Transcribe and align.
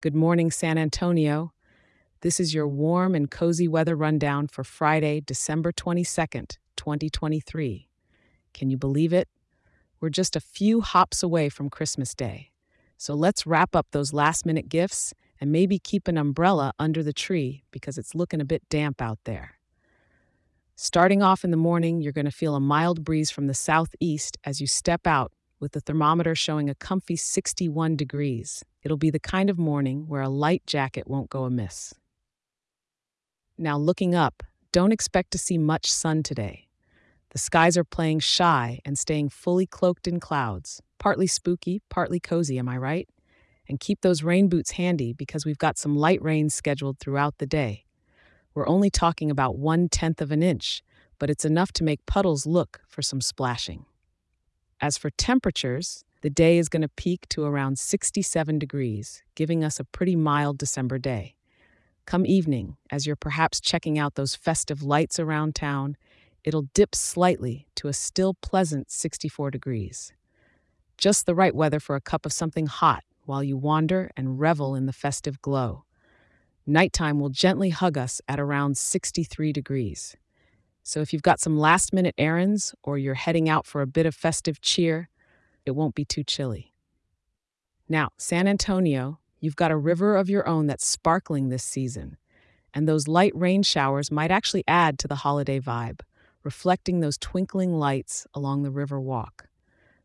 Good 0.00 0.14
morning, 0.14 0.52
San 0.52 0.78
Antonio. 0.78 1.52
This 2.20 2.38
is 2.38 2.54
your 2.54 2.68
warm 2.68 3.16
and 3.16 3.28
cozy 3.28 3.66
weather 3.66 3.96
rundown 3.96 4.46
for 4.46 4.62
Friday, 4.62 5.20
December 5.20 5.72
22nd, 5.72 6.56
2023. 6.76 7.88
Can 8.54 8.70
you 8.70 8.76
believe 8.76 9.12
it? 9.12 9.28
We're 9.98 10.10
just 10.10 10.36
a 10.36 10.40
few 10.40 10.82
hops 10.82 11.24
away 11.24 11.48
from 11.48 11.68
Christmas 11.68 12.14
Day. 12.14 12.52
So 12.96 13.14
let's 13.14 13.44
wrap 13.44 13.74
up 13.74 13.88
those 13.90 14.12
last 14.12 14.46
minute 14.46 14.68
gifts 14.68 15.14
and 15.40 15.50
maybe 15.50 15.80
keep 15.80 16.06
an 16.06 16.16
umbrella 16.16 16.72
under 16.78 17.02
the 17.02 17.12
tree 17.12 17.64
because 17.72 17.98
it's 17.98 18.14
looking 18.14 18.40
a 18.40 18.44
bit 18.44 18.62
damp 18.68 19.02
out 19.02 19.18
there. 19.24 19.58
Starting 20.76 21.24
off 21.24 21.42
in 21.42 21.50
the 21.50 21.56
morning, 21.56 22.00
you're 22.00 22.12
going 22.12 22.24
to 22.24 22.30
feel 22.30 22.54
a 22.54 22.60
mild 22.60 23.02
breeze 23.02 23.32
from 23.32 23.48
the 23.48 23.52
southeast 23.52 24.38
as 24.44 24.60
you 24.60 24.68
step 24.68 25.08
out 25.08 25.32
with 25.60 25.72
the 25.72 25.80
thermometer 25.80 26.34
showing 26.34 26.68
a 26.70 26.74
comfy 26.74 27.16
61 27.16 27.96
degrees. 27.96 28.64
It'll 28.82 28.96
be 28.96 29.10
the 29.10 29.18
kind 29.18 29.50
of 29.50 29.58
morning 29.58 30.06
where 30.06 30.22
a 30.22 30.28
light 30.28 30.62
jacket 30.66 31.08
won't 31.08 31.30
go 31.30 31.44
amiss. 31.44 31.94
Now, 33.56 33.76
looking 33.76 34.14
up, 34.14 34.42
don't 34.70 34.92
expect 34.92 35.32
to 35.32 35.38
see 35.38 35.58
much 35.58 35.90
sun 35.90 36.22
today. 36.22 36.68
The 37.30 37.38
skies 37.38 37.76
are 37.76 37.84
playing 37.84 38.20
shy 38.20 38.80
and 38.84 38.98
staying 38.98 39.30
fully 39.30 39.66
cloaked 39.66 40.06
in 40.06 40.20
clouds, 40.20 40.80
partly 40.98 41.26
spooky, 41.26 41.82
partly 41.90 42.20
cozy, 42.20 42.58
am 42.58 42.68
I 42.68 42.78
right? 42.78 43.08
And 43.68 43.80
keep 43.80 44.00
those 44.00 44.22
rain 44.22 44.48
boots 44.48 44.72
handy 44.72 45.12
because 45.12 45.44
we've 45.44 45.58
got 45.58 45.76
some 45.76 45.96
light 45.96 46.22
rain 46.22 46.48
scheduled 46.48 46.98
throughout 46.98 47.38
the 47.38 47.46
day. 47.46 47.84
We're 48.54 48.68
only 48.68 48.90
talking 48.90 49.30
about 49.30 49.58
one 49.58 49.88
tenth 49.88 50.22
of 50.22 50.32
an 50.32 50.42
inch, 50.42 50.82
but 51.18 51.28
it's 51.28 51.44
enough 51.44 51.72
to 51.72 51.84
make 51.84 52.06
puddles 52.06 52.46
look 52.46 52.80
for 52.88 53.02
some 53.02 53.20
splashing. 53.20 53.84
As 54.80 54.96
for 54.96 55.10
temperatures, 55.10 56.04
the 56.20 56.30
day 56.30 56.56
is 56.56 56.68
going 56.68 56.82
to 56.82 56.88
peak 56.88 57.28
to 57.30 57.44
around 57.44 57.78
67 57.78 58.58
degrees, 58.58 59.22
giving 59.34 59.64
us 59.64 59.80
a 59.80 59.84
pretty 59.84 60.14
mild 60.14 60.56
December 60.56 60.98
day. 60.98 61.34
Come 62.06 62.24
evening, 62.24 62.76
as 62.90 63.06
you're 63.06 63.16
perhaps 63.16 63.60
checking 63.60 63.98
out 63.98 64.14
those 64.14 64.36
festive 64.36 64.82
lights 64.82 65.18
around 65.18 65.56
town, 65.56 65.96
it'll 66.44 66.68
dip 66.74 66.94
slightly 66.94 67.66
to 67.74 67.88
a 67.88 67.92
still 67.92 68.34
pleasant 68.34 68.90
64 68.90 69.50
degrees. 69.50 70.12
Just 70.96 71.26
the 71.26 71.34
right 71.34 71.54
weather 71.54 71.80
for 71.80 71.96
a 71.96 72.00
cup 72.00 72.24
of 72.24 72.32
something 72.32 72.66
hot 72.66 73.02
while 73.26 73.42
you 73.42 73.56
wander 73.56 74.10
and 74.16 74.40
revel 74.40 74.74
in 74.74 74.86
the 74.86 74.92
festive 74.92 75.42
glow. 75.42 75.84
Nighttime 76.66 77.18
will 77.18 77.30
gently 77.30 77.70
hug 77.70 77.98
us 77.98 78.20
at 78.28 78.38
around 78.38 78.76
63 78.78 79.52
degrees. 79.52 80.16
So 80.88 81.00
if 81.00 81.12
you've 81.12 81.20
got 81.20 81.38
some 81.38 81.58
last 81.58 81.92
minute 81.92 82.14
errands 82.16 82.74
or 82.82 82.96
you're 82.96 83.12
heading 83.12 83.46
out 83.46 83.66
for 83.66 83.82
a 83.82 83.86
bit 83.86 84.06
of 84.06 84.14
festive 84.14 84.62
cheer, 84.62 85.10
it 85.66 85.72
won't 85.72 85.94
be 85.94 86.06
too 86.06 86.24
chilly. 86.24 86.72
Now, 87.90 88.08
San 88.16 88.48
Antonio, 88.48 89.18
you've 89.38 89.54
got 89.54 89.70
a 89.70 89.76
river 89.76 90.16
of 90.16 90.30
your 90.30 90.48
own 90.48 90.66
that's 90.66 90.86
sparkling 90.86 91.50
this 91.50 91.62
season, 91.62 92.16
and 92.72 92.88
those 92.88 93.06
light 93.06 93.32
rain 93.34 93.62
showers 93.62 94.10
might 94.10 94.30
actually 94.30 94.64
add 94.66 94.98
to 95.00 95.06
the 95.06 95.16
holiday 95.16 95.60
vibe, 95.60 96.00
reflecting 96.42 97.00
those 97.00 97.18
twinkling 97.18 97.74
lights 97.74 98.26
along 98.32 98.62
the 98.62 98.70
river 98.70 98.98
walk. 98.98 99.46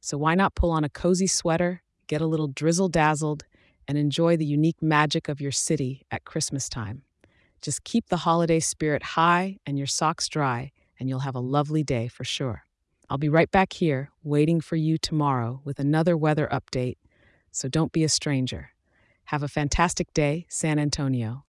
So 0.00 0.16
why 0.16 0.34
not 0.34 0.54
pull 0.54 0.70
on 0.70 0.82
a 0.82 0.88
cozy 0.88 1.26
sweater, 1.26 1.82
get 2.06 2.22
a 2.22 2.26
little 2.26 2.48
drizzle 2.48 2.88
dazzled, 2.88 3.44
and 3.86 3.98
enjoy 3.98 4.38
the 4.38 4.46
unique 4.46 4.80
magic 4.80 5.28
of 5.28 5.42
your 5.42 5.52
city 5.52 6.06
at 6.10 6.24
Christmas 6.24 6.70
time? 6.70 7.02
Just 7.62 7.84
keep 7.84 8.08
the 8.08 8.18
holiday 8.18 8.60
spirit 8.60 9.02
high 9.02 9.58
and 9.66 9.76
your 9.78 9.86
socks 9.86 10.28
dry, 10.28 10.72
and 10.98 11.08
you'll 11.08 11.20
have 11.20 11.34
a 11.34 11.40
lovely 11.40 11.82
day 11.82 12.08
for 12.08 12.24
sure. 12.24 12.64
I'll 13.08 13.18
be 13.18 13.28
right 13.28 13.50
back 13.50 13.72
here 13.74 14.10
waiting 14.22 14.60
for 14.60 14.76
you 14.76 14.98
tomorrow 14.98 15.60
with 15.64 15.78
another 15.78 16.16
weather 16.16 16.48
update, 16.52 16.96
so 17.50 17.68
don't 17.68 17.92
be 17.92 18.04
a 18.04 18.08
stranger. 18.08 18.70
Have 19.24 19.42
a 19.42 19.48
fantastic 19.48 20.12
day, 20.12 20.46
San 20.48 20.78
Antonio. 20.78 21.38